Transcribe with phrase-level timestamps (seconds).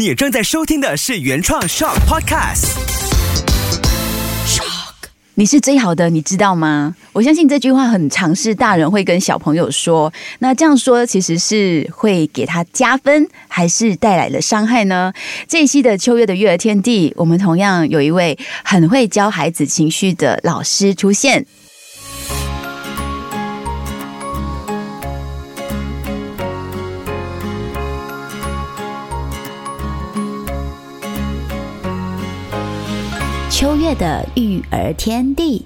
[0.00, 2.70] 你正在收听的是原创 Shock podcasts。
[5.34, 6.96] 你是最好的，你知道吗？
[7.12, 10.10] 我相信这句话很常是大人会跟小朋友说。
[10.38, 15.12] 那这样说其实是会给他加分，还是带来了伤害呢？
[15.46, 21.44] 这一期的秋月的育儿天地，我们同样有一位很会教孩子情绪的老师出现。
[33.94, 35.64] 的育儿天地，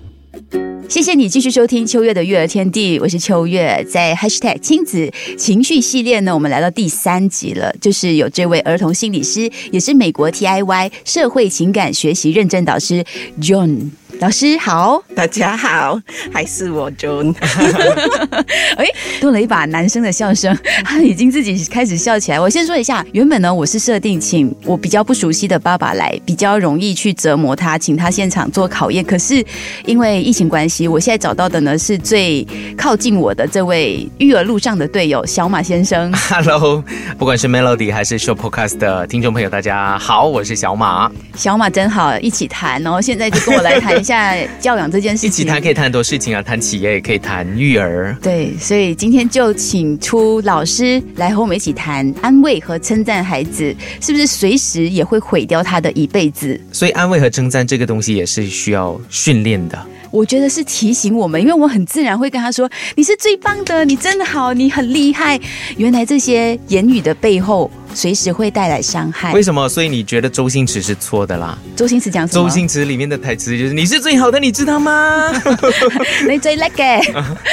[0.89, 3.85] 谢谢你继续收听秋月的育儿天地，我是秋月。
[3.91, 13.05] 在 Hashtag 亲子情绪系列呢，我们来到第三集了，就是有这位儿童心理师，也是美国 TIY 社会情感学习认证导师
[13.41, 13.91] John。
[14.21, 16.01] 老师好，大家好，
[16.33, 17.35] 还是我 John。
[18.77, 18.87] 哎，
[19.21, 22.41] 多了一把男生的笑声，他已经自己开始笑起来。
[22.41, 29.05] 我先说一下，原本呢，我是设定请我比较不熟悉的爸爸来，比较容易去折磨他，请他现场做考验。
[29.05, 29.45] 可是
[29.85, 32.47] 因为疫情关系，我现在找到的呢是最
[32.79, 36.11] 靠近我的这位育儿路上的队友小马先生。
[36.31, 36.83] Hello，
[37.19, 41.11] 不管是 Melody 还是 Show Podcast 的听众朋友，大家好，我是小马。
[41.37, 42.81] 小马真好，一起谈。
[42.83, 44.15] 然后现在就跟我来谈一下。
[44.15, 48.17] 在教养这件事情，一起谈可以谈很多事情啊，谈企业也可以谈育儿。
[48.23, 56.61] 对，所以今天就请出老师来和我们一起谈安慰和称赞孩子，是不是随时也会毁掉他的一辈子？
[56.71, 59.85] 所以安慰和称赞这个东西也是需要训练的。
[60.13, 65.41] 我觉得是提醒我们，因为我很自然会跟他说：“你是最棒的，你真的好，你很厉害。”
[65.77, 67.69] 原来这些言语的背后。
[67.95, 69.33] 随时会带来伤害。
[69.33, 69.69] 为什么？
[69.69, 71.57] 所以你觉得周星驰是错的啦？
[71.77, 72.49] 周星驰讲什么？
[72.49, 75.33] 周星驰里面的台词就是“你是最好的”，你知道吗？
[76.29, 77.01] 你最叻嘅，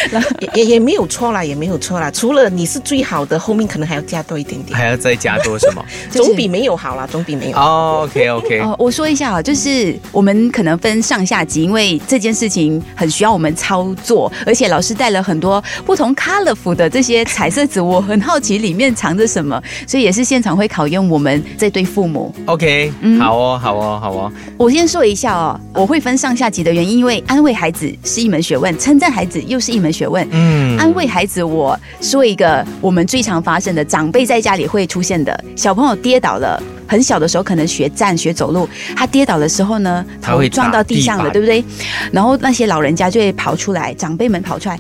[0.56, 2.09] 也也没有错啦，也没有错啦。
[2.09, 5.86] 除了你是最好的，后面可能还要加多一点点，还要再加多什么？
[6.09, 7.58] 总比没有好啦，总比没有。
[7.58, 8.59] 哦，OK OK。
[8.62, 20.31] 哦，我说一下啊，就是我们可能分上下集，因为这件事情很需要我们操作，而且老师带了很多不同 colorful 的这些彩色纸，我很好奇里面藏着什么，所以也是。
[20.31, 22.34] 现场会考验我们这对父母。
[22.46, 24.31] OK，嗯，好哦，好哦，好哦。
[24.56, 30.25] 我先说一下哦，我会分上下级的原因，因为安慰孩子是一门学问，称赞孩子又是一门学问。
[30.31, 41.62] 嗯，安慰孩子，我说一个我们最常发生的，长辈在家里会出现的，小朋友跌倒了，很小的时候可能学站、学走路，他跌倒的时候呢，他会撞到地上了，对不对？
[42.09, 44.80] 然后那些老人家就会跑出来，长辈们跑出来。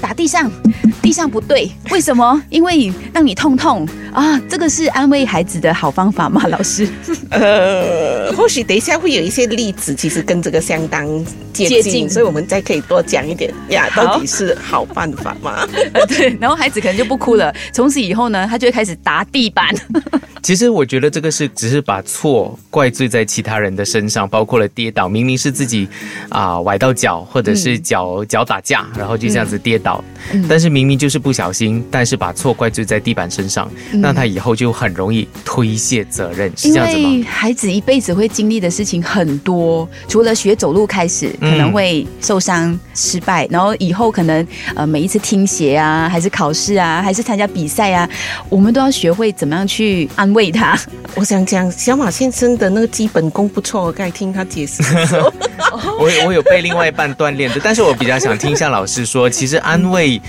[0.00, 0.50] 打地上，
[1.02, 2.42] 地上不对，为什么？
[2.48, 4.40] 因为让你痛痛啊！
[4.48, 6.46] 这个是安慰孩子的好方法吗？
[6.48, 6.88] 老师？
[7.30, 11.06] 呃，或许等一下会有一些例子，其实跟这个相当
[11.52, 13.88] 接近，所以我们再可以多讲一点呀。
[13.94, 15.66] 到底是好办法吗？
[16.08, 17.54] 对，然后孩子可能就不哭了。
[17.72, 19.68] 从此以后呢，他就会开始打地板。
[20.42, 25.86] 其实我觉得这个是只是把错怪罪在其他人的身上，包括了跌倒，明明是自己
[26.30, 30.02] 啊崴到脚，或者是脚脚打架，然后就这样子跌倒，
[30.48, 37.26] 但是明明就是不小心，但是把错怪罪在地板身上，那他以后就很容易推卸责任，是这样子吗？
[37.28, 48.08] 孩子一辈子会经历的事情很多，除了学走路开始可能会受伤失败，然后以后可能呃每一次听写啊，还是考试啊，还是参加比赛啊，
[48.48, 50.30] 我们都要学会怎么样去安。
[50.30, 50.78] 慰他，
[51.16, 55.32] 我想讲小马先生的那个基本功不错，我刚才听他解释的时候，
[55.98, 60.22] 我我有被另外一半锻炼的，但是我比较想听一下老师说，其实安慰。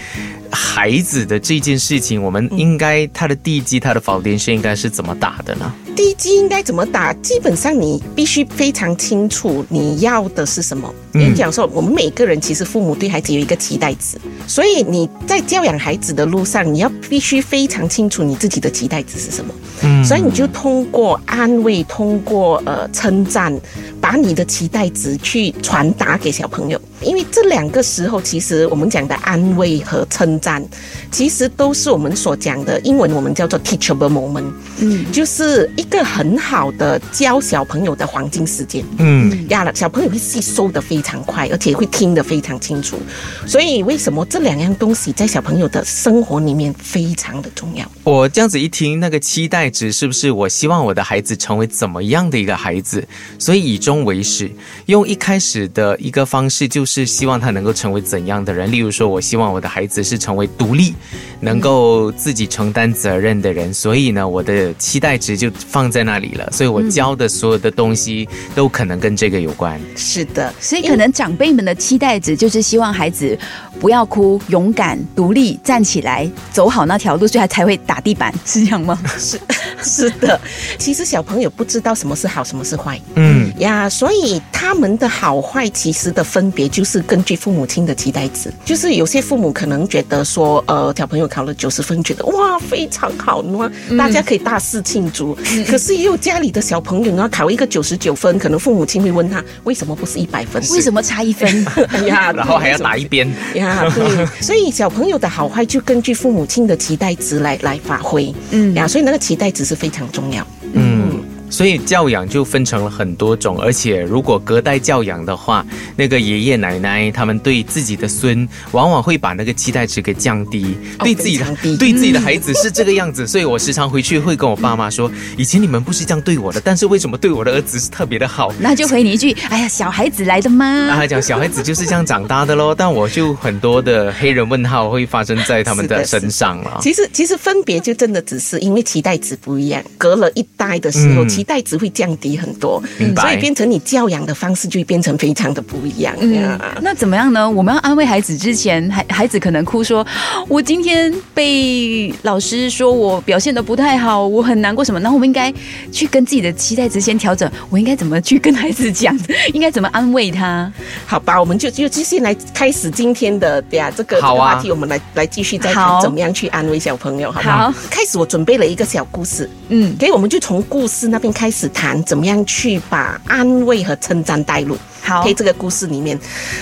[0.51, 5.71] 孩子的这件事情，我们应该他的地基、他的否定是应该是怎么打的呢？
[5.95, 7.13] 地基应该怎么打？
[7.15, 10.93] 基本上你必须非常清楚你要的是什么。
[11.13, 14.17] 你讲说，我们每个人其实父母对孩子有一个期待值，
[14.47, 19.53] 所以你在教养孩子的路上，你要必须非常清楚你自己的期待值是什么。
[19.83, 23.53] 嗯，所以你就通过安慰，通过呃称赞，
[24.01, 26.81] 把你的期待值去传达给小朋友。
[27.01, 30.63] 因为这两个时候，其实我们讲的安慰和称赞，
[31.11, 42.99] 其实都是我们所讲的英文，我们叫做 teachable moment，嗯，就是一个很好的教小朋友的黄金时间，嗯，呀了，小朋友会吸收的非常快，而且会听得非常清楚。
[43.47, 47.83] 所以为什么这两样东西在小朋友的生活里面非常的重要？
[48.03, 53.07] 我这样子一听，那个期待值是不是我希望我的孩子成为怎么样的一个孩子？
[53.39, 54.49] 所以以终为始，
[54.85, 56.91] 用一开始的一个方式就是。
[56.91, 58.69] 是希望他能够成为怎样的人？
[58.69, 60.93] 例如说，我希望我的孩子是成为独立、
[61.39, 63.73] 能够自己承担责任的人。
[63.73, 66.51] 所以呢，我的期待值就放在那里了。
[66.51, 69.79] 所以我教的所有的东西都可能跟这个有关。
[69.95, 73.39] 是的，所以可能长辈们的期待值就是希望孩子
[73.79, 79.01] 不要哭，勇敢、独立、站起来，走好那条路，所以他才会打地板，是这样吗？
[79.17, 79.39] 是。
[79.85, 80.39] 是的，
[80.77, 82.99] 其实小朋友不知道什么是好，什么是坏。
[83.15, 88.51] 嗯呀，所以他们的好坏其实的分别就是根据父母亲的期待值。
[88.65, 95.37] 就是有些父母可能觉得说，呃，小朋友考了九十分，觉得哇非常好，呢，大家可以大肆庆祝。
[95.67, 100.61] 可是也有家里的小朋友呢，考一个九十九分，可能父母亲会问他为什么不是一百分？
[100.71, 101.65] 为什么差一分？
[101.89, 103.27] 哎 呀， 然后还要打一边。
[103.55, 108.33] 呀，对，所以小朋友的好坏就根据父母亲的期待值来来发挥。
[108.51, 110.45] 嗯呀，所以那个期待值是非常重要。
[110.73, 111.10] 嗯，
[111.51, 115.63] 所以教养就分成了很多种，而且如果隔代教养的话，
[115.95, 121.45] 那个爷爷奶奶他们对自己的孙，往往会把那个期待值给降低，哦对自己的
[121.77, 123.27] 对自己的孩子是这个样子。
[123.27, 128.51] 所以我时常回去会跟我爸妈说，以前你们不是这样对我的，但是为什么对我的儿子是特别的好？
[128.57, 130.65] 那就回你一句：哎呀，小孩子来的吗？
[130.87, 136.79] 然后他讲小孩子就是这样长大的喽，但我就很多的黑人问号会发生在他们的身上了。
[136.81, 142.79] 其实其实分别就真的只是因为期待值不一样，隔了一代的时候，嗯期待值会降低很多，
[143.15, 146.15] 所以变成你教养的方式就会变成非常的不一样。
[146.19, 147.49] 嗯，那怎么样呢？
[147.49, 150.05] 我们要安慰孩子之前，孩孩子可能哭说
[150.47, 155.51] ：“我今天被老师说我表现的不太好，我很难过什么。”然后我们应该
[155.91, 157.51] 去跟自己的期待值先调整。
[157.71, 159.17] 我应该怎么去跟孩子讲？
[159.51, 160.71] 应该怎么安慰他？
[161.07, 165.73] 好吧， 我们就就继续来开始今天的对呀、这个、话题，我们来来继续再
[166.03, 167.71] 怎么样去安慰小朋友，好不好？
[167.71, 174.77] 好开始我准备了一个小故事，嗯，给我们就从故事那边开始谈，怎么样去把安慰和称赞带入。
[175.01, 176.17] 好可以这个故事里面，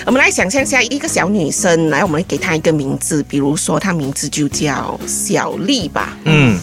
[0.06, 6.16] 我们来想象一下一个小女生，来，我们给她一个名字，比如说她名字就叫小丽吧。
[6.24, 6.58] 嗯，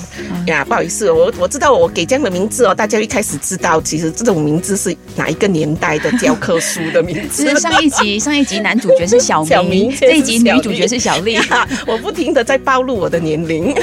[0.47, 7.47] 呀，不好意思，我我知道我给这样的名字哦，大家一开始知道，其实这种名字是哪一个年代的教科书的名字。
[7.47, 11.33] 是上一集 上一集男主角是小明， 小明这一集女主角是小丽。
[11.50, 13.74] 呀我不停的在暴露我的年龄。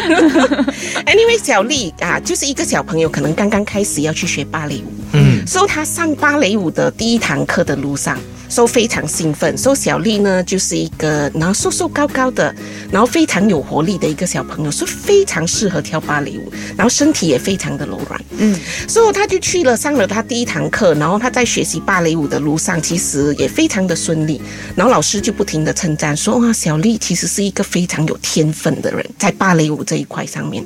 [1.06, 4.92] anyway，小丽啊，就是一个小朋友，可能刚刚开始要去学芭蕾舞。
[5.12, 8.18] 嗯，所以他上芭蕾舞的第一堂课的路上，
[8.48, 9.56] 所以非常兴奋。
[9.56, 12.54] 所以小丽呢，就是一个然后瘦瘦高高的，
[12.90, 18.20] 然后非常有活力的一个小朋友，所以非常适合跳芭蕾舞，然后身体也非常的柔软。
[18.38, 18.58] 嗯，
[18.88, 24.40] 所以他就去了上了他第一堂课，然后他在学习芭蕾舞的路上，其实也非常的顺利。
[24.74, 30.64] 然后老师就不停的称赞说：“哇，小丽其实是一个非常有天分的人，在芭蕾舞这一块上面。”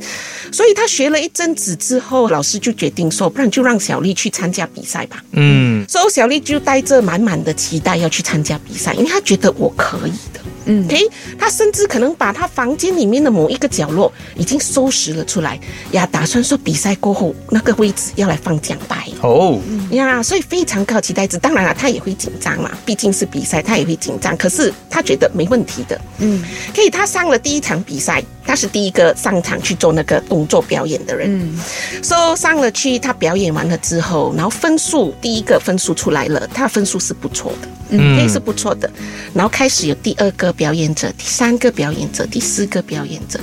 [0.50, 10.40] 所以他学了一阵子之后，老师就决定说：“不然就让小丽去参加比赛吧。”嗯，所以小丽就带着满满的期待要去参加比赛，因为她觉得我可以的。
[10.70, 11.00] 嗯 OK，
[11.38, 15.58] 她甚至可能把她房间里面的某一个角落已经收拾了出来，
[15.92, 19.06] 呀，打算说比赛过后那个位置要来放奖牌。
[19.22, 19.58] 哦，
[19.92, 21.38] 呀，所以非常高期待值。
[21.38, 24.36] 当然了，她也会紧张嘛，毕竟是比赛，她也会紧张。
[24.36, 25.98] 可是她觉得没问题的。
[26.18, 26.44] 嗯
[26.74, 31.28] 可以，她上了第一场比赛，她是第一个上场去做那个动作表演的人。
[31.28, 31.60] 嗯
[32.02, 38.90] so 上了去，他表演完了之后，然后分数第一个分数出来了，他分数是不错的，嗯可以是不错的。
[39.34, 43.38] 然后开始有第二个表演者、第三个表演者、第四个表演者，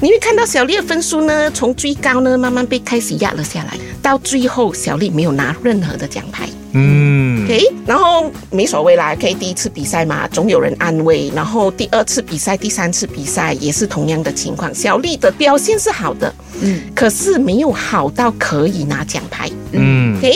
[0.00, 6.48] 你会看到小丽的分数呢，从最高呢慢慢被开始压了下来，到最后小丽没有拿任何的奖牌。
[6.72, 11.30] 嗯，OK，然后没所谓啦，可以第一次比赛嘛，总有人安慰。
[11.34, 16.80] 然后第二次比赛、第三次比赛也是同样的情况，小丽的表现是好的，嗯。
[16.94, 19.50] 可是没有好到可以拿奖牌。
[19.72, 20.32] 嗯，OK，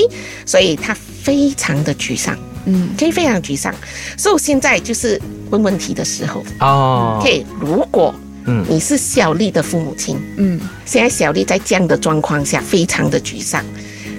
[0.46, 2.36] 所以她非常的沮丧。
[2.64, 3.74] 嗯，OK，非常沮丧。
[4.16, 6.44] 所以现在就是问问题的时候。
[6.60, 8.14] 哦，，OK，如果
[8.46, 8.64] 嗯。
[8.68, 10.58] 你是小丽的父母亲，嗯。
[10.84, 13.64] 现在小丽在这样的状况下非常的沮丧，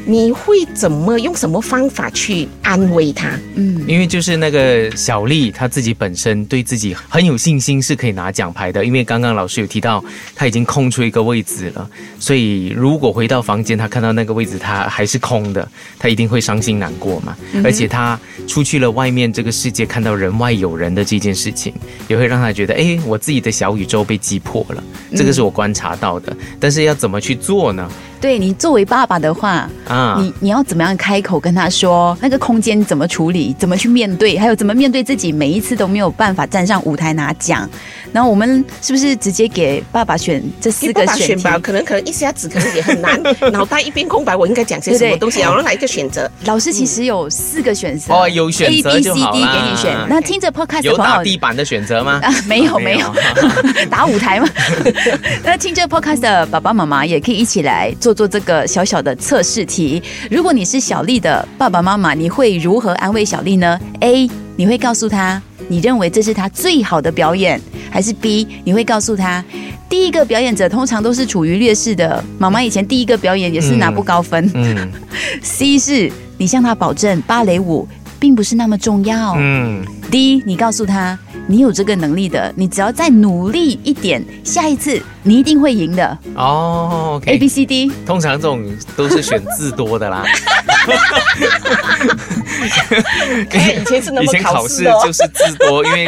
[0.06, 3.30] 你会怎么用什么方法去安慰他？
[3.56, 8.84] 嗯因为就是那个小丽，她自己本身对自己很有信心，是可以拿奖牌的。
[8.84, 10.04] 因为刚刚老师有提到，
[10.36, 15.68] 她已经空出一个位置了，所以如果回到房间，她看到那个位置她还是空的，
[16.00, 17.36] 她一定会伤心难过嘛。
[17.64, 21.74] 而且她出去了外面这个世界，看到人外有人的这件事情，
[22.08, 24.84] 也会让她觉得，哎，我自己的小宇宙被击破了。
[25.16, 26.36] 这个是我观察到的。
[26.60, 27.90] 但是要怎么去做呢？
[28.22, 37.70] 对你作为爸爸的话，啊，你你要怎么样开口跟他说那个空间怎么处理，怎么去面对，还有怎么面对自己每一次都没有办法站上舞台拿奖。
[38.14, 41.44] 然后我们是不是直接给爸爸选这四给爸爸个选题？
[41.44, 45.50] 吧，可能可能一下子可能也很难， 脑袋一片空白，我应该讲些什么东西啊？
[45.52, 46.30] 我要来一个选择。
[46.46, 49.98] 老师其实有四个选择哦有选择 A B 就 C 好 D 啦给你选。
[50.08, 52.20] 那听着 Podcast 的有打地板的选择吗？
[52.24, 53.14] 啊，没有没有，
[53.90, 54.48] 打舞台吗。
[55.44, 60.02] 那听这 podcast 的爸爸妈妈也可以一起来做做这个小小的测试题。
[60.30, 69.44] 如果你是小丽的爸爸妈妈，你会如何安慰小丽呢？A，你会告诉她你认为这是他最好的表演，还是 B，你会告诉他
[69.90, 72.24] 第一个表演者通常都是处于劣势的。
[72.38, 74.50] 妈妈以前第一个表演也是拿不高分。
[74.54, 74.92] 嗯
[75.42, 77.88] C 是你向他保证芭蕾舞
[78.20, 79.36] 并不是那么重要。
[79.38, 86.18] 嗯 D 你告诉他你有这个能力的，你只要再努力一点，下一次你一定会赢的。
[86.36, 88.64] 哦 A，OK，B C D 通常这种
[88.96, 90.24] 都是选字多的啦。
[93.52, 96.08] 哎以前是那么以前考试就是字多，因为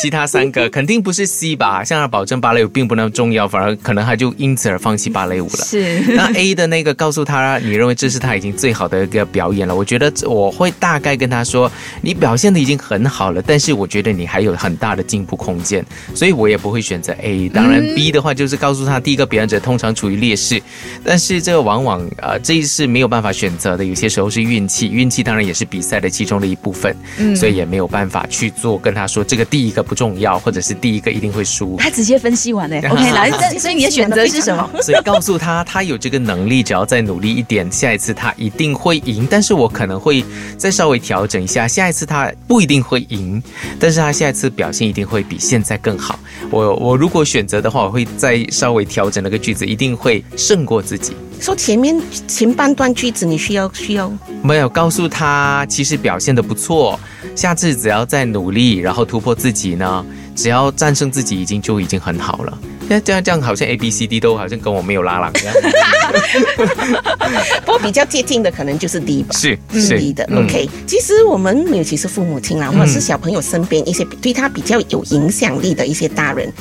[0.00, 1.82] 其他三个肯定不是 C 吧？
[1.82, 5.64] 向他保证芭蕾舞并不那么重要，反而可能他就因此而放弃芭蕾舞了。
[5.64, 9.74] 是那 A 的那个告诉他，你认为这是他已经最好的一个表演了。
[9.74, 11.70] 我觉得我会大概跟他说，
[12.00, 15.84] 你表现的已经很好了，但是我觉得你还有很大的进步空间，
[16.14, 17.48] 所以我也不会选择 A。
[17.48, 20.62] 当然 B 的话就是告诉他，第一个表演者通常处于劣势，
[21.04, 26.94] 但是这个往往呃这是没有办法选择的，有些时候是运气，运气当然也是比赛的其中的一部分，
[27.36, 31.76] 所以也没有办法去做跟他说这个第一个不重要，或者是第一个一定会输。
[31.78, 32.76] 他直接分析完了。
[32.90, 34.68] OK，来，这 所以你的选择是什么？
[34.82, 39.26] 所以告诉他，他有这个能力，只要再努力一点，下一次他一定会赢。
[39.30, 40.24] 但是我可能会
[40.56, 43.42] 再稍微调整一下，下一次他不一定会赢，
[43.78, 46.18] 但是他下一次表现一定会比现在更好。
[46.50, 51.14] 我我如果选择的话，我会再稍微调整那个句子，一定会胜过自己。
[51.40, 54.10] 说前面前半段句子你需要需要
[54.42, 56.98] 没有告诉他，其实表现的不错，
[57.36, 62.58] 下次只要再努力，然后突破自己呢，只要战胜自己，已经就已经很好了。
[62.88, 65.54] 那这样这样好像 A B C D 都好像跟我没有拉郎一样。
[67.64, 69.34] 不过比较接近的可能就是 D 吧。
[69.34, 76.52] 是是是 D 的、嗯 OK，其实我们尤其是父母亲啦，或者是小朋友身边一些对他比较有影响力的一些大人，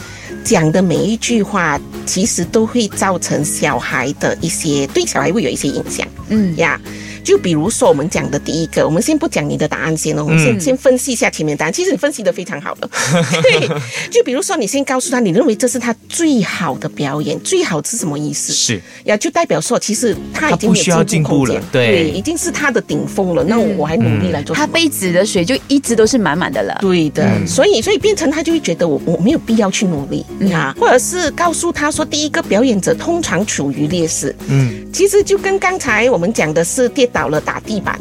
[0.44, 6.08] 讲的每一句话，其实都会造成小孩的一些对小孩会有一些影响。
[6.30, 6.80] 嗯，呀。
[7.24, 11.74] 就比如说我们讲的第一个，我们先不讲你的答案先哦，我们先、嗯先分析一下前面答案。
[11.74, 12.90] 其实你分析的非常好了，
[13.42, 13.68] 对。
[14.10, 18.54] 就比如说你先告诉他，你认为这是他最好的表演，最好是什么意思？
[18.54, 18.82] 是。
[19.06, 23.44] 呀，就代表说其实他已经他不需要有进步了对已经是他的顶峰了。
[23.44, 24.56] 那我我还努力来做？
[24.56, 26.78] 他杯子的水就一直都是满满的了。
[26.82, 37.98] 对的，嗯所以所以变成他就会觉得我我没有必要去努力啊、或者是告诉他说，第一个表演者通常处于劣势，嗯其实就跟刚才我们讲的是跌倒了打地板。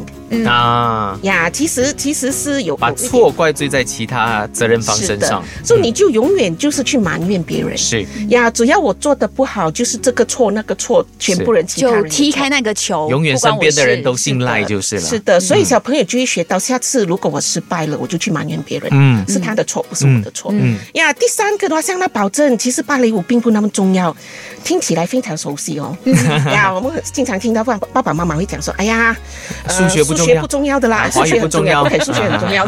[0.47, 7.77] 啊，呀，其实其实是有把错怪罪在其他责任方身上，所以你就永远就是去埋怨别人。
[7.77, 8.03] 是。
[8.29, 15.01] 呀，只要我做的不好，就是这个错那个错，全部人人就踢开那个球，永远身边的人都信赖就是了。
[15.01, 19.23] 是的，所以小朋友就会学到，下次如果我失败了，我就去埋怨别人，嗯。
[19.27, 20.51] 是他的错，不是我的错。
[20.51, 20.75] 嗯。
[20.93, 24.15] 呀，第三个的话，向他保证，其实芭蕾舞并不那么重要，
[24.63, 25.95] 听起来非常熟悉哦。
[26.47, 29.02] 呀，我们经常听到爸爸爸妈妈会讲说，哎呀，
[29.65, 32.65] 呃 数学不重要不重要的啦，啊数学不重要，要对，数学很重要。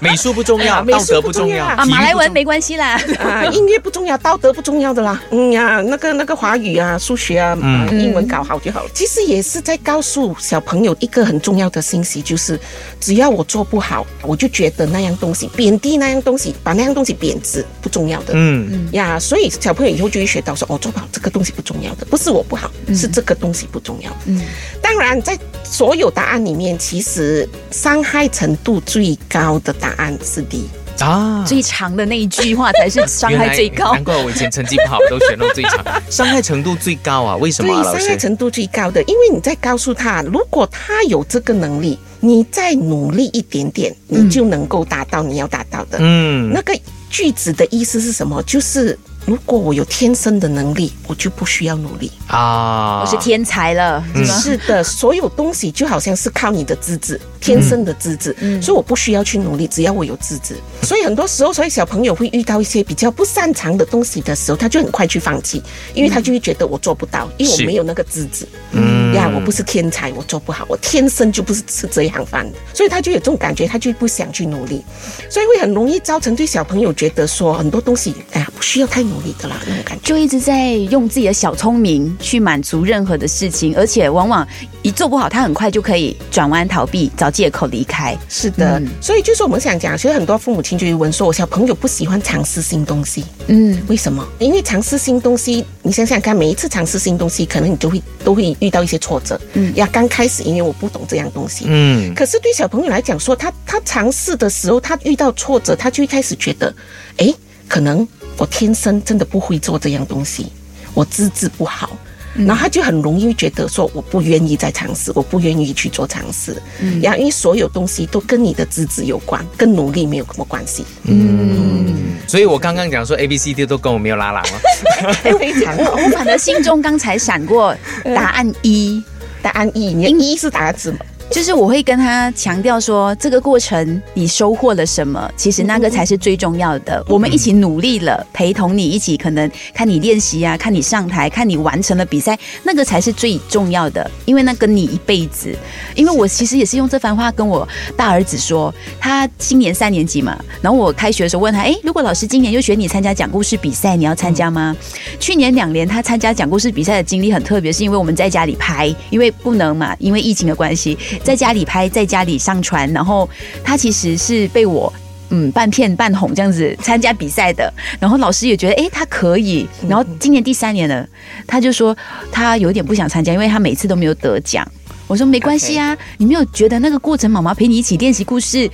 [0.00, 3.00] 美术不重要， 道德不重要啊，马来文没关系啦。
[3.18, 5.20] 啊，音乐不重要，道德不重要的啦。
[5.30, 8.90] 嗯呀，那个那个华语啊、数学啊、嗯啊英文搞好就好了。
[8.92, 12.58] 其实也是在告诉小朋友一个很重要的信息，就是
[13.00, 18.34] 只要我做不好，我就觉得那样东西贬低那样东西，把那样东西贬值不重要的。
[18.34, 24.10] 嗯呀，所以小朋友以后就会学到说，哦，做不好这个东西不重要的，不是我不好，是这个东西不重要。
[24.26, 24.42] 嗯，
[24.84, 30.68] 当然，在所有答案里面，其实伤害程度最高的答案是 D。
[31.00, 31.42] 啊。
[31.46, 33.94] 最长的那一句话才是伤害最高。
[33.94, 37.34] 难怪我以前成绩不好，都选到最长， 伤害程度最高啊？
[37.36, 38.00] 为什对么啊，老师？
[38.00, 45.98] 伤害程度最高的，因为你在告诉他，如果他有这个能力，你再努力一点点，你就能够达到你要达到的。
[46.00, 46.78] 嗯那个
[47.10, 48.42] 句子的意思是什么？
[48.44, 52.10] 就是如果我有天生的能力，我就不需要努力。
[52.26, 54.38] 啊，我是天才了，是吗？
[54.38, 60.56] 是的，所有东西就好像是靠你的资质，天生的资质，所以我不需要去努力，只要我有资质。
[60.82, 65.62] 所以很多时候，所以小朋友会遇到一些比较不擅长的东西的时候，他就很快去放弃，
[65.94, 68.46] 因为他就会觉得我做不到，因为我没有那个资质。
[68.72, 69.04] 嗯。
[69.14, 74.84] 呀，我不是天才，我做不好，我天生就不是吃这一行饭的，所以他就有这种感觉，他就不想去努力，
[75.30, 80.04] 所以会很容易造成对小朋友觉得说很多东西，哎呀，不需要太努力的啦那种感觉。
[80.04, 84.46] 就一直在用自己的小聪明去满足任何的事情，而且往往
[84.82, 88.16] 一做不好，他很快就可以转弯逃避，找借口离开。
[88.28, 94.26] 是的，嗯所以就是我们想讲，其实很多父母亲就会问说，我小朋友不喜欢尝试新东西，嗯，为什么？
[94.38, 99.40] 因为尝试新东西，你想想看，每一次尝试新东西，可能你就会都会遇到一些挫折。
[99.54, 106.74] 嗯，呀，刚开始因为我不懂这样东西，嗯可是对小朋友来讲说，他他尝试的时候，他遇到挫折，他就会开始觉得，
[107.18, 107.34] 诶，
[107.68, 108.06] 可能
[108.36, 110.46] 我天生真的不会做这样东西，
[110.94, 111.96] 我资质不好。
[112.36, 116.60] 然后他就很容易觉得说，我不愿意再尝试，我不愿意去做尝试。
[116.80, 120.84] 嗯，呀，因为所有东西都跟你的资质有关，跟努力没有什么关系。
[121.04, 125.12] 嗯，所以我刚刚讲说 A B C D 都跟我没有拉郎了。
[125.12, 125.92] 非常好。
[125.92, 127.72] 我反而心中刚才闪过
[128.16, 129.00] 答案一。
[129.40, 130.98] 答案一，你的一是答案什么？
[131.30, 137.04] 就是我会跟他强调说，这个过程你收获了什么，其实那个才是最重要的。
[137.08, 145.54] 我们一起努力了，陪同你一起，可能看你练习啊，看你上台，看你完成了比赛，那个才是最重要的，因为那跟你一辈子。
[145.96, 154.74] 因为我其实也是用这番话跟我大儿子说，他今年三年级嘛，然后我开学的时候问他，哎，如果老师今年又选你参加讲故事比赛，你要参加吗？
[155.18, 160.96] 去年两年他参加讲故事比赛的经历很特别，是因为我们在家里拍，因为不能嘛，因为疫情的关系。
[161.22, 163.28] 在家里拍，在家里上传，然后
[163.62, 164.92] 他其实是被我
[165.30, 171.06] 嗯半骗半哄这样子参加比赛的，然后老师也觉得哎他可以，然后今年第三年了，
[171.46, 171.96] 他就说
[172.32, 174.66] 他有点不想参加，因为他每次都没有得奖。
[175.06, 178.70] 我说没关系啊，你没有觉得那个过程妈妈陪你一起练习故事，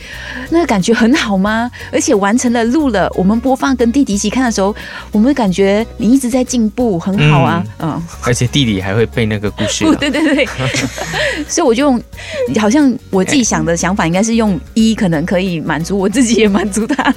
[0.50, 1.70] 那个感觉很好吗？
[1.92, 4.74] 而且完成了录了，我们播放跟弟弟一起看的时候，
[5.12, 8.02] 我们感觉你一直在进步，很好啊，嗯。
[8.22, 9.84] 而且弟弟还会背那个故事。
[9.98, 10.46] 对对对，
[11.48, 12.02] 所以我就用，
[12.58, 17.12] 好像我自己想的想法应该是用一，可能可以满足我自己，也满足他。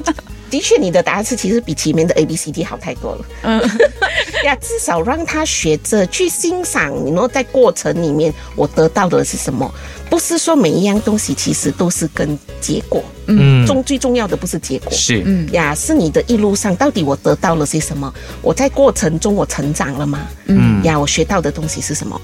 [0.53, 3.25] 的确，你的答案是其实比前面的 A B C D 好太多了。
[3.41, 3.59] 嗯，
[4.45, 9.73] 呀，至少让他学着去欣赏，然后在过程里面我得到的是什么。
[10.13, 18.13] 不是说每一样东西其实都是跟结果，嗯，重最重要的不是结果，是，嗯呀，是你的一路上到底我得到了些什么？
[18.43, 20.19] 我在过程中我成长了吗？
[20.45, 22.21] 嗯呀，我学到的东西是什么？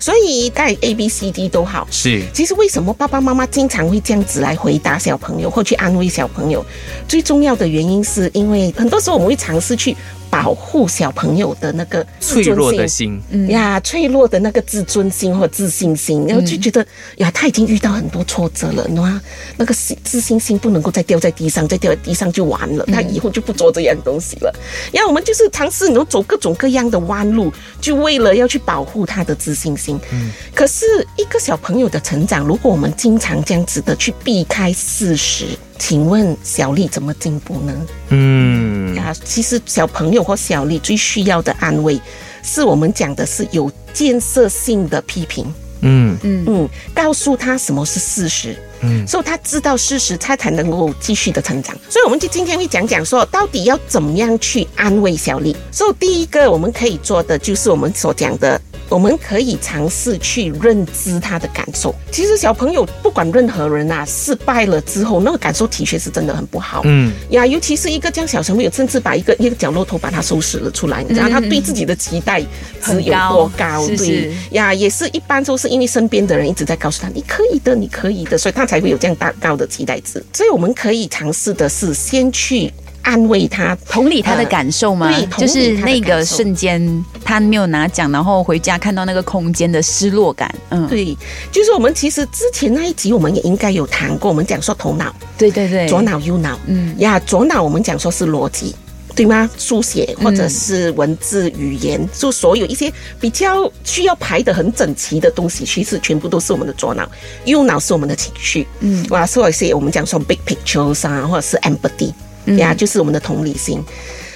[0.00, 2.24] 所以带 A B C D 都好，是。
[2.34, 6.66] 其实为什么爸爸妈妈经常会这样子来回答小朋友或去安慰小朋友？
[7.06, 9.96] 最重要的原因是因为很多时候我们会尝试去。
[10.30, 19.20] 保护小朋友的那个脆弱的心呀，脆弱的那个自尊心或自信心，然后就觉得呀，他已经遇到很多挫折了，那
[19.56, 24.54] 那个自信心不能够再掉在地上，再掉在地上就完了，他以后就不做这样东西了。
[24.92, 29.98] 然后我们就是尝试能走各种各样的弯路，就为了要去保护他的自信心。
[30.12, 30.84] 嗯，可是
[31.16, 35.46] 一个小朋友的成长，如果我们经常这样子的去避开事实。
[35.78, 37.72] 请问小丽怎么进步呢？
[38.10, 42.00] 嗯啊，其实小朋友或小丽最需要的安慰，
[42.42, 45.46] 是我们讲的是有建设性的批评。
[45.80, 48.56] 嗯嗯嗯，告诉他什么是事实。
[48.80, 51.76] 嗯，所以他知道事实，他才能够继续的成长。
[51.88, 55.56] 所以我们就今天会讲讲说，到底要怎么样去安慰小丽。
[55.70, 58.60] 所以第一个我们可以做的，就是我们所讲的。
[58.88, 61.94] 我们可以尝试去认知他的感受。
[62.10, 66.82] 其实小朋友不管任何人啊，失败了之后，那个感受的确是真的很不好。
[66.84, 72.40] 嗯呀，尤其是一个这样小朋友，甚至把一个一个角落头把它收拾了出来，你知道他对自己的期待
[72.82, 73.86] 值有多高？
[73.88, 80.24] 对呀，也是一般都是因为身边的人一直在告诉他你可以的，你可以的，所以他才会有这样大高的期待值。
[80.32, 82.72] 所以我们可以尝试的是先去。
[83.08, 85.10] 安慰他，同理他的感受吗？
[85.10, 86.78] 对，就是那个瞬间，
[87.24, 90.54] 他没有拿奖，然后回家看到那个空间的失落感。
[90.68, 91.16] 嗯，对，
[91.50, 98.76] 就是我们其实之前那一集我们也应该有谈过，我们讲说头脑，对对对，左脑右脑，嗯呀，左脑我们讲说是逻辑，
[99.16, 99.48] 对吗？
[99.56, 107.08] 书写或者是文字语言，就所有一些比较需要排的很整齐的东西，其实全部都是我们的左脑，
[107.46, 112.12] 右脑是我们的情绪，嗯，哇，所以是我们讲说 big pictures 啊，或者是 empathy。
[112.56, 113.82] 呀，就是我们的同理心。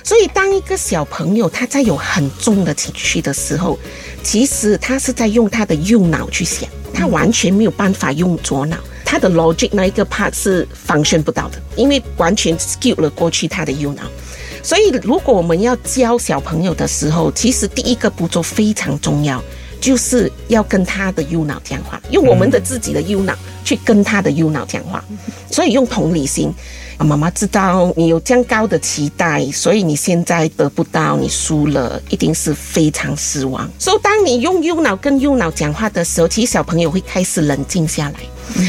[0.05, 3.79] 所以，当一个小朋友他在有很重的情绪的时候，
[4.25, 14.03] 其实他是在用他的右脑去想，他完全没有办法用左脑，他的 logic 那一个 part 是 function 不到的，因为完全 skill 了过去他的右脑。
[14.61, 19.41] 所以，如果我们要教小朋友的时候，其实第一个步骤非常重要，
[19.81, 25.05] 就是要跟他的右脑讲话，用我们的自己的右脑去跟他的右脑讲话。
[25.49, 26.53] 所以，用同理心。
[27.03, 33.69] 妈妈知道你有这样高的期待，所以你现在得不到，你输了，一定是非常失望。
[33.79, 38.15] 所以，当你用右脑跟右脑讲话的时候，其实小朋友会开始冷静下来，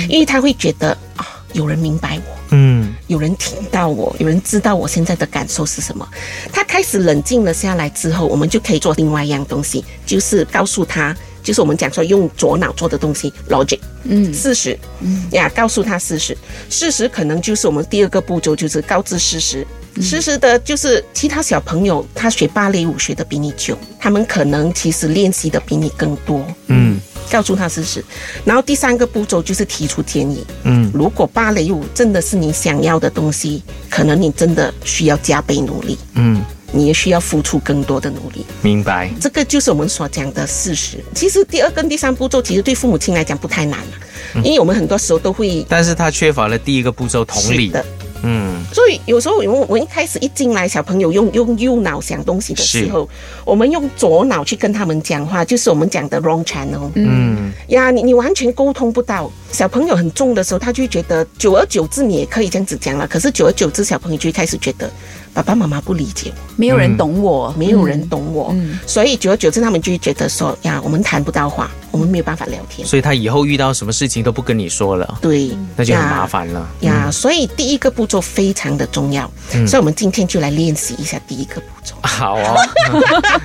[0.10, 6.08] 因为他会觉得啊，有人明白我，嗯，有人听到我，有人知道我现在的感受是什么。
[6.52, 11.16] 他开始冷静了下来之后，我们就可以做另外一样东西，就是告诉他。
[11.44, 15.28] 就是我们讲说用左脑做的东西，logic，嗯，事实，嗯。
[15.32, 16.36] 呀，告诉他事实，
[16.70, 19.68] 事实可能就是我们第二个步骤，就是告知事实，
[20.02, 28.04] 事实的就是其他小朋友他学芭蕾舞学的比你久，他们可能其实练习的比你更多，嗯，告诉他事实，
[28.46, 36.42] 然后第三个步骤就是提出建议，嗯，如果芭蕾舞真的是你想要的东西，可能你真的需要加倍努力，嗯。
[36.74, 39.10] 你也需要付出更多的努力，明白？
[39.22, 40.98] 这个就是我们所讲的事实。
[41.14, 43.80] 其实第二跟第三步骤，其实对父母亲来讲不太难
[44.44, 47.86] 因为我们很多时候都会，但是他缺乏了第一个步骤同理的，
[48.24, 53.08] 嗯，所以有时候我们我一开始一进来，小朋友用用右脑想东西的时候，
[53.46, 56.90] 我们用左脑去跟他们讲话，就是我们讲的 wrong channel。
[56.96, 59.32] 嗯，呀，你你完全沟通不到。
[59.52, 63.08] 小朋友很重的时候，他就会觉得，久而久之你也可以这样子讲了。
[63.08, 64.90] 可是久而久之，小朋友就会开始觉得
[65.32, 68.80] 爸爸妈妈不理解我，没有人懂我，没有人懂我，嗯。
[68.86, 72.88] 所以久而久之，他们就会觉得说呀，我们谈不到话，我们没有办法聊天。
[72.88, 76.68] 所以他以后遇到什么事情都不跟你说了，对，那就很麻烦了。
[76.82, 79.30] 呀，所以第一个步骤非常的重要，
[79.68, 81.96] 所以我们今天就来练习一下第一个步骤。
[82.04, 82.56] 好哦，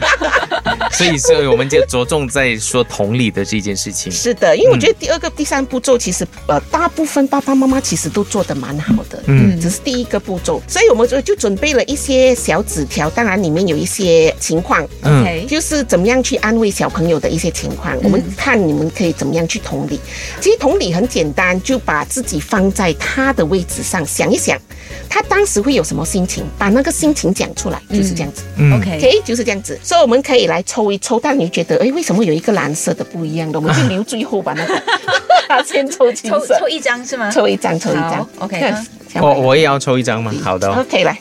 [0.93, 4.11] 所以所以我们就着重在说同理的这件事情。
[4.13, 9.59] 是的，因为我觉得第二个、第三步骤其实呃，大部分爸爸妈妈其实都做的蛮好的，嗯。
[9.61, 20.01] 只是第一个步骤，所以我们就就准备了一些小纸条，当然里面有一些情况，嗯 OK，就是怎么样去安慰小朋友的一些情况，我们看你们可以怎么样去同理。
[20.41, 24.59] 其实同理很简单，就把自己放在他的位置上想一想，
[25.07, 28.43] 他当时会有什么心情，把那个心情讲出来，就是这样子。
[28.57, 33.61] 嗯 OK，OK，就是这样子，所以我们可以来抽一抽，但你觉得，哎，为什么有一个蓝色的不一样的？
[33.61, 34.83] 我们就留最后把那个
[35.67, 37.31] 先抽抽抽一张是吗？
[37.31, 38.29] 抽一张，抽一张。
[38.39, 38.73] ，OK，
[39.21, 40.33] 我我也要抽一张吗？
[40.43, 41.19] 好的哦、OK 来，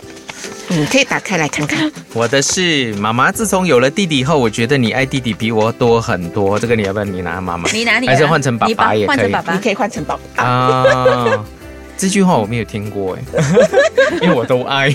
[0.70, 1.92] 嗯，可以打开来看看。
[2.14, 3.32] 我的是妈妈。
[3.32, 6.60] 自从有了弟弟后，我觉得你爱弟弟比我多很多。
[6.60, 7.70] 这个你要不要你拿妈妈？
[7.72, 10.44] 你拿你拿还是换成爸爸也可以换成爸爸你可以换成爸爸。
[10.44, 11.46] 啊。
[11.98, 13.22] 这句话我没有听过哎，
[14.22, 14.94] 因为我都爱。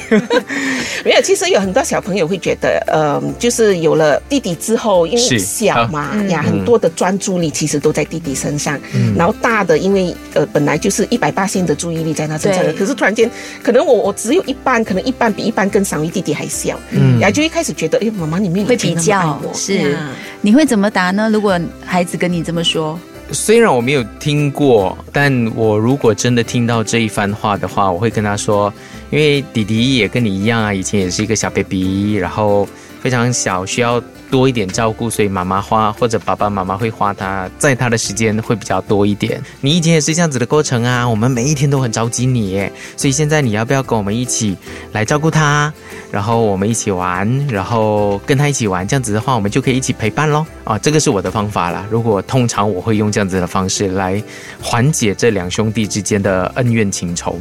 [1.05, 8.79] 没有，其实有很多小朋友会觉得，呃，就是有了弟弟之后，因为小嘛嗯呀，很多的专注力其实都在弟弟身上。
[9.17, 13.29] 然后大的，因为呃本来就是一百八线的注意力在他身上的，可是突然间，
[13.63, 17.19] 可能我我只有一半，可能一半比一半更少，因为弟弟还小，嗯。
[17.19, 19.75] 然后就一开始觉得，哎，妈妈你没有会比较是。
[19.77, 20.11] 呀。
[20.41, 21.29] 你会怎么答呢？
[21.33, 22.99] 如果孩子跟你这么说，
[23.33, 28.73] 虽然我没有听过，但我如果真的听到这一番话的话，我会跟他说，
[29.11, 32.69] 因为弟弟也跟你一样啊，以前也是一个小 baby，然后
[33.01, 39.39] 非常小，需要多一点照顾，所以妈妈花或者爸爸妈妈会花他在他的时间会比较多一点。
[39.61, 44.57] 你以前也是这样子的过程啊，我们每一天都很着急你耶，所以现在你要不要跟我们一起
[44.93, 45.71] 来照顾他？
[46.11, 50.47] 然后我们一起玩，然后跟他一起玩，这样子的话，我们就可以一起陪伴喽。
[50.65, 51.87] 啊，这个是我的方法啦。
[51.91, 54.23] 如果通常我会用这样子的方式来
[54.63, 57.39] 缓解这两兄弟之间的恩怨情仇。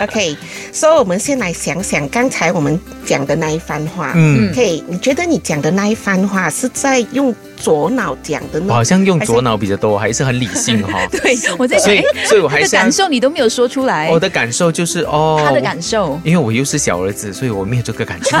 [0.00, 0.36] OK，
[0.72, 4.12] 所以我们先来想想刚才我们讲的那一番话。
[4.14, 4.50] 嗯，
[4.88, 8.66] 你觉得你讲的那一番话是在用左脑讲的呢？
[8.68, 16.20] 我好像用左脑比较多，还是很理性哈、 对我在想，所以哎，所以我还是感受你都没有说出来，我的感受就是哦，他的感受。
[16.24, 18.38] 因为我又是小儿子，所以我没有这个感觉。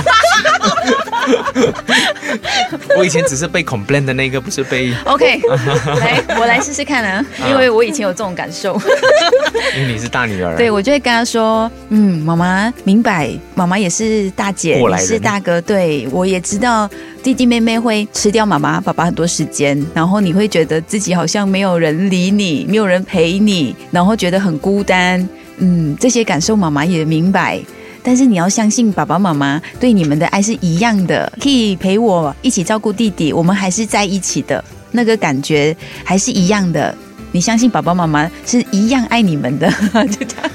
[2.98, 5.40] 我以前只是被 complain 的那个，不是被，OK，
[6.00, 8.78] 来，我来试试看啊，因为我以前有这种感受。
[9.76, 10.56] 因为你是大女儿。
[10.56, 16.88] 对，我就会跟她说，嗯，妈妈明白，妈妈也是大姐，你是大哥，对我也知道
[17.22, 27.60] 弟弟妹妹会吃掉妈妈、爸爸很多时间，然后你会觉得自己好像没有人理你，没有人陪你，然后觉得很孤单，嗯，这些感受妈妈也明白。
[28.02, 36.94] 但是你要相信爸爸妈妈对你们的爱是一样的，可以陪我一起照顾弟弟，我们还是在一起的，那个感觉还是一样的。
[37.32, 39.70] 你相信爸爸妈妈是一样爱你们的，
[40.10, 40.50] 就这样。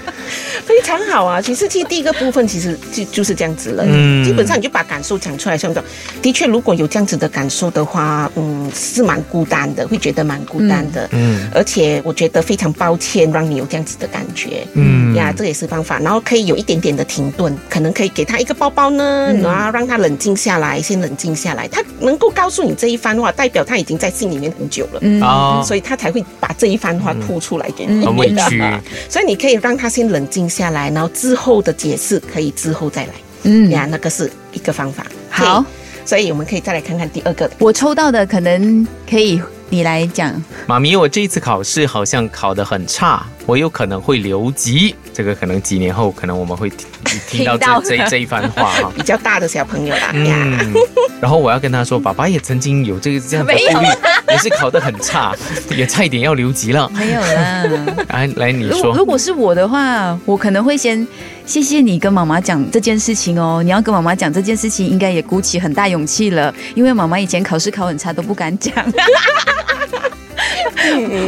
[0.65, 1.39] 非常好啊！
[1.39, 3.83] 其实，其实第一个部分其实就就是这样子了。
[3.87, 5.89] 嗯基本上你就把感受讲出来，像这种，
[6.21, 11.07] 的确，如果有这样子的感受的话，嗯，是蛮孤单的，会觉得蛮孤单的。
[11.11, 14.65] 嗯而且我觉得非常抱歉让你有这样子的感觉。
[14.73, 15.99] 嗯呀，这也是方法。
[15.99, 21.67] 然后可以有一点点的停顿，可能可以给他一个包包呢，嗯然后让他冷静下来，先冷静下来。
[21.67, 24.99] 他能够告诉你这一番话，代表他已经在心里面很久了。
[25.01, 28.03] 嗯哦，所以他才会把这一番话吐出来给你。
[28.03, 28.63] 很委屈。
[29.09, 33.09] 所以你可以让他先冷静下来，然后之后的解释可以之后再来。
[33.43, 35.05] 嗯呀，那个是一个方法。
[35.29, 35.63] 好
[36.05, 37.49] 所以我们可以再来看看第二个。
[37.59, 40.31] 我抽到的可能可以你来讲，
[40.67, 44.95] 妈咪，我这一次考试好像考得很差，我有可能会留级。
[45.13, 46.87] 这个可能几年后，可能我们会听
[47.27, 48.91] 听到听到这 这这一番话哈。
[48.97, 50.73] 比较大的小朋友啦，嗯，
[51.19, 53.87] 然后我要跟他说，爸爸也曾经有这个这样的顾虑，
[54.29, 55.35] 也是考得很差，
[55.75, 56.89] 也差一点要留级了。
[56.95, 57.63] 没有啦。
[58.09, 61.05] 来来，你如果说如果是我的话，我可能会先
[61.45, 63.61] 谢谢你跟妈妈讲这件事情哦。
[63.63, 68.73] 你要跟妈妈讲这件事情，应该也鼓起很大勇气了，因为妈妈以前考试考很差都不敢讲。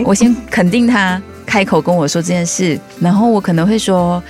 [0.03, 4.21] 我先肯定他开口跟我说这件事，然后我可能会说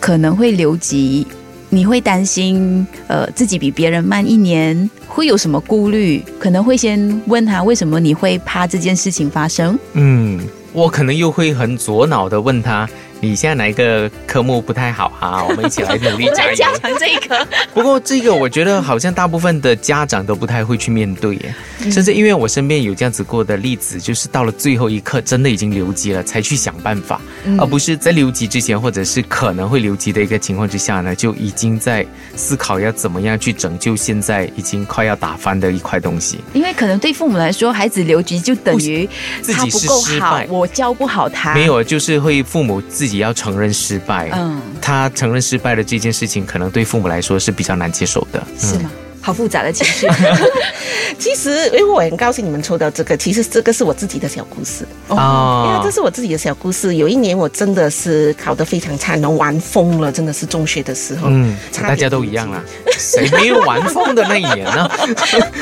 [0.00, 1.26] 可能会留级，
[1.68, 6.24] 你会担心呃自己比别人慢一年，会有什么顾虑？
[6.38, 9.78] 可能会先问他为什么你会怕这件事情发生。
[9.92, 10.40] 嗯，
[10.72, 12.88] 我可能又会很左脑的问他，
[13.22, 15.44] 你现在哪一个科目不太好啊？
[15.48, 16.48] 我们一起来努力加油。
[16.50, 21.54] 来加强这一科， 不过这个我觉得好像大部分的家长都不太会去面对耶，
[21.88, 27.20] 甚至因为我身边有这样子过的例子，就是到了最后一刻真的已经留级了，才去想办法，
[27.58, 32.04] 而不是在留级之前或者是可能会留级的一个情况之下呢，就已经在
[32.34, 36.40] 思考要怎么样去拯救现在已经快要打翻的一块东西。
[36.54, 39.08] 因为可能对父母来说，孩子留级就等于
[39.40, 41.54] 自己他不够好是失败，我教不好他。
[41.54, 44.30] 没，有，就是会父母自己要承认失败。
[44.32, 48.42] 嗯，他承认失败的这件事情，可能对父母来说是比较难接受的。
[48.58, 48.90] 是吗？
[49.22, 50.06] 好复杂的情绪。
[51.18, 55.64] 其实，因为我很高兴你们抽到这个，其实这个是我自己的小故事哦。
[55.66, 56.96] 因为哦这是我自己的小故事。
[56.96, 61.28] 有一年我真的是考得非常差，然后玩疯了，真的是中学的时候。
[61.30, 62.62] 嗯，大家都一样啦，
[62.98, 64.90] 谁没有玩疯的那一年呢？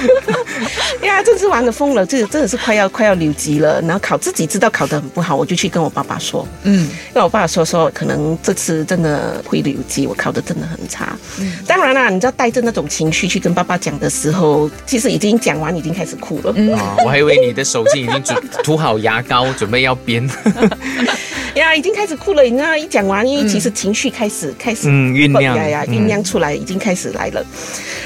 [1.03, 3.81] 呀，真是玩的疯了，这真的是快要快要留级了。
[3.83, 11.17] 然后考自己知道考得很不好，我就去跟我爸爸说，嗯，跟我爸爸说说，可能这次真的会留级，我考得真的很差。
[11.39, 16.51] 嗯当然啦，你知道带着那种情绪去跟爸爸讲的时候，其实已经讲完，已经开始哭了。
[16.77, 20.29] 啊，我还以为你的手机已经准 涂好牙膏，准备要编。
[21.55, 22.43] 呀，已经开始哭了。
[22.43, 27.45] 你知道，一讲完，因为其实情绪开始、开始嗯酝酿呀酝酿出来，已经开始来了。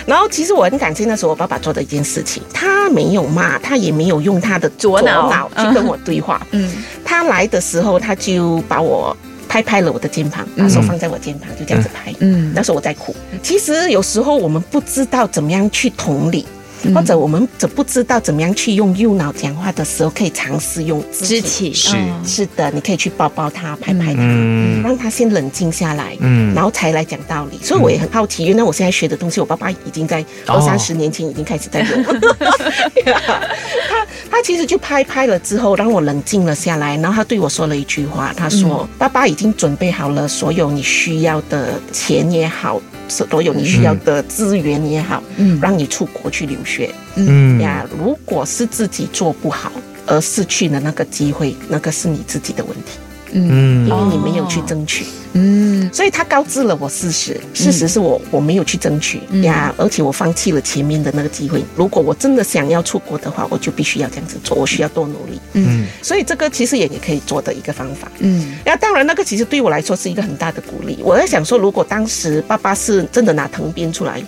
[0.06, 6.46] 然后，其实我很感谢那时候我爸爸做的一件事情，他没有骂，他也没有用他的左脑去跟我对话。
[6.52, 6.70] 嗯，
[7.04, 9.14] 他来的时候，他就把我
[9.54, 12.12] 拍拍了我的肩膀，把手放在我肩膀，就这样子拍。
[12.18, 13.14] 嗯那时候我在哭。
[13.40, 16.44] 其实有时候我们不知道怎么样去同理。
[16.92, 21.72] 或者我们怎不知道怎么样去用右脑讲话的时候，可以尝试用肢肢体。
[21.72, 27.58] 是嗯是的，你可以去抱抱他，拍拍他，嗯让他先冷静下来，嗯然后才来讲道理。
[27.62, 32.04] 所以我也很好奇，原来我现在学的东西，我爸爸已经在哦二三十年前已经开始在用。
[33.14, 45.58] 他他其实就拍拍了之后，让我冷静了下来，然后他对我说了一句话，他说：“爸爸已经准备好了所有你需要的钱也好，所有你需要的资源也好，嗯。
[45.60, 46.90] 让你出国去留学。
[47.16, 47.60] 嗯。
[47.60, 49.72] 呀，如果是自己做不好
[50.06, 52.98] 而失去了那个机会，那个是你自己的问题，
[53.32, 53.88] 嗯。
[53.88, 55.06] 因为你没有去争取。
[55.34, 61.62] 嗯所以他告知了我事实，事实是我我没有去争取、呀，而且我放弃了前面的那个机会。
[61.76, 65.40] 如果我真的想要出国的话，我就必须要这样子做，我需要多努力。
[65.52, 68.10] 嗯所以这个其实也也可以做的一个方法。
[68.20, 70.98] 嗯那当然，那个其实对我来说是一个很大的鼓励。
[71.02, 74.22] 我在想说，如果当时爸爸是真的拿藤鞭出来，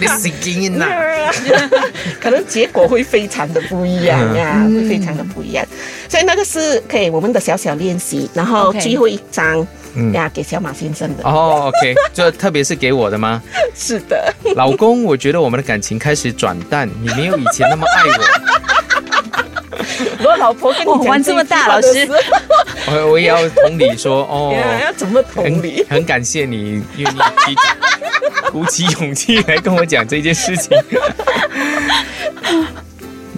[0.00, 0.86] 你死劲呐！
[2.20, 5.64] 可能结果会非常的不一样呀，嗯会非常的不一样。
[6.08, 9.66] 所以那个是可以我们的小小练习，然后最后一张嗯
[10.12, 11.24] 呀给小马先生的。
[11.24, 13.42] 哦，OK，这特别是给我的吗？
[13.74, 18.24] 是的，老公，我觉得我们的感情开始转淡，你没有以前那么爱我。
[20.24, 22.14] 我老婆跟你讲哇玩这么大一句话的时候
[22.86, 25.84] 我，我我也要同理说，哦， 呀要怎么同很理？
[25.88, 27.54] 很感谢你愿意提
[28.50, 30.76] 鼓起勇气来跟我讲这件事情。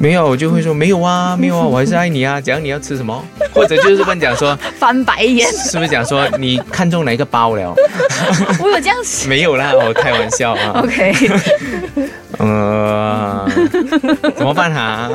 [0.00, 2.40] 没有，我就会说没有啊， 没有啊，我还是爱你啊。
[2.40, 7.74] 讲你要吃什么，或者就是问讲说， 翻白眼，是不是讲说你看中哪一个包了？
[8.61, 9.28] 我有这样子。
[9.28, 10.80] 没有啦，我开玩笑啊。
[10.82, 11.12] OK，
[12.38, 13.48] 呃，
[14.37, 15.11] 怎么办哈、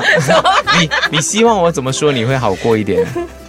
[0.78, 3.06] 你你希望我怎么说你会好过一点？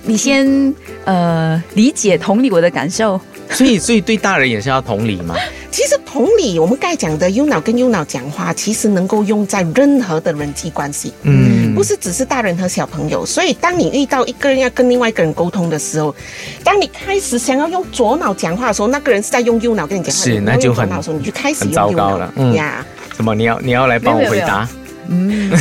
[0.07, 3.19] 你先呃理解同理我的感受。
[3.49, 5.35] 所以所以对大人也是要同理嘛。
[5.71, 11.11] 其实同理，我们该讲的右脑跟右脑讲话，其实能够用在任何的人际关系。
[11.23, 16.15] 嗯不是只是大人和小朋友，所以当你遇到一个人要跟另外一个人沟通的时候，
[16.63, 22.85] 当你开始想要用左脑讲话的时候，那个人是在用右脑跟你讲话，是那就很用左脑的时候，你就开始很糟用右了嗯呀。
[23.17, 23.35] 什么？
[23.35, 24.65] 你要你要来帮我回答？
[25.07, 25.51] 嗯，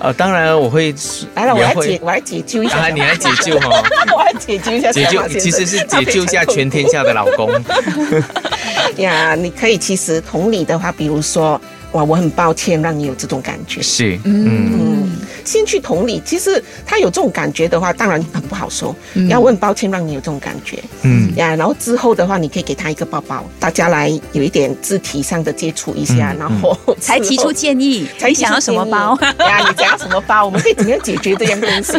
[0.00, 0.94] 呃， 当然我会
[1.34, 2.76] 来了，我来解，我来解救一下。
[2.76, 3.82] 啊，你来解救哈，
[4.14, 7.50] 我来解救一下解救其实是解救一下全天下的老公。
[8.98, 9.34] 呀。
[9.34, 11.60] 你可以其实同理的话，比如说，
[11.92, 13.80] 哇，我很抱歉让你有这种感觉。
[13.82, 14.99] 是，嗯嗯，
[15.44, 18.94] 先去同理，其实他有这种感觉的话，当然很不好说。
[19.28, 20.78] 呀，我很抱歉让你有这种感觉。
[21.02, 29.18] 嗯呀，然后之后的话，你可以给他一个抱抱，大家来有一点肢体上的接触一下，嗯然 后才提出建议，才想要什么包？
[29.38, 30.44] 呀，你想要什么包？
[30.44, 31.92] 我们可以怎么样解决这样东西？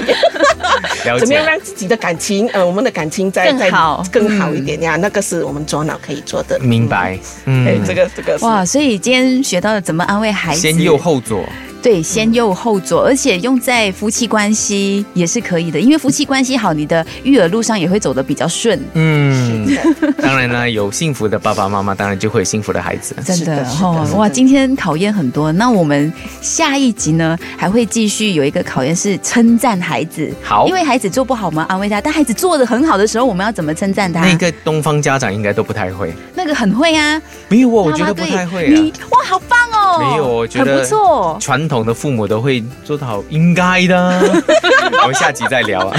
[1.20, 1.52] 怎么样解。
[1.52, 4.96] 让自己的感情，呃，我们的感情再更好再更好一点呀？
[4.96, 6.58] 那个是我们左脑可以做的。
[6.60, 7.68] 明白，嗯。
[7.68, 11.44] 哎，嗯，这个这个哇，所以今天学到了怎么安慰孩子，先右后左，
[11.82, 18.80] 对，先右后左，而且用在夫妻关系也是可以的，因为夫妻关系好，你的育儿路上也会走得比较顺。
[18.94, 23.16] 嗯，是的 当然呢，有幸福的爸爸妈妈，当然就会有幸福的孩子。
[23.26, 24.30] 真的哦哇！
[24.30, 34.20] 今天考验很多，那我们下一集呢还会继续有一个考验是称赞孩子，好因为孩孩子做不好，我们安慰他；但孩子做的很好的时候，我们要怎么称赞他？
[34.26, 36.14] 那个东方家长应该都不太会。
[36.36, 39.08] 那个很会啊，没有哦，我妈妈对觉得不太会你啊。
[39.12, 40.00] 哇，好棒哦！
[40.00, 41.38] 没有我觉得很不错。
[41.40, 44.22] 传统的父母都会做得好，应该的。
[45.04, 45.98] 我们下集再聊啊。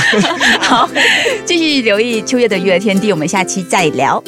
[0.60, 0.88] 好，
[1.46, 4.22] 继续留意秋月的育儿天地，我们下期再聊。